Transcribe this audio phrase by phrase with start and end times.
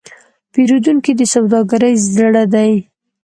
[0.51, 2.73] پیرودونکی د سوداګرۍ زړه دی.